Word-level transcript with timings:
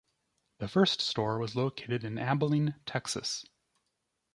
The 0.57 0.67
first 0.67 0.99
store 0.99 1.37
was 1.37 1.55
located 1.55 2.03
in 2.03 2.17
Abilene, 2.17 2.73
Texas. 2.87 3.45